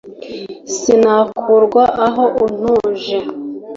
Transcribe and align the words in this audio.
sinakurwa 0.75 1.83
aho 2.05 2.23
untuje 2.45 3.17